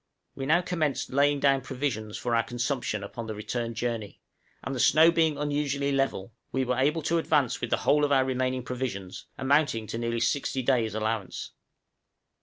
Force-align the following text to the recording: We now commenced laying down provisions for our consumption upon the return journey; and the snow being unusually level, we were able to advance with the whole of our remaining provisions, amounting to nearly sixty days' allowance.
We 0.33 0.47
now 0.47 0.61
commenced 0.63 1.11
laying 1.13 1.39
down 1.39 1.61
provisions 1.61 2.17
for 2.17 2.35
our 2.35 2.41
consumption 2.41 3.03
upon 3.03 3.27
the 3.27 3.35
return 3.35 3.75
journey; 3.75 4.19
and 4.63 4.73
the 4.73 4.79
snow 4.79 5.11
being 5.11 5.37
unusually 5.37 5.91
level, 5.91 6.33
we 6.51 6.65
were 6.65 6.79
able 6.79 7.03
to 7.03 7.19
advance 7.19 7.61
with 7.61 7.69
the 7.69 7.77
whole 7.85 8.03
of 8.03 8.11
our 8.11 8.25
remaining 8.25 8.63
provisions, 8.63 9.27
amounting 9.37 9.85
to 9.85 9.99
nearly 9.99 10.19
sixty 10.19 10.63
days' 10.63 10.95
allowance. 10.95 11.51